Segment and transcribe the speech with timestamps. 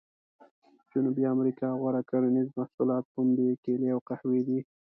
[0.91, 4.59] جنوبي امریکا غوره کرنیز محصولات پنبې، کېلې او قهوې دي.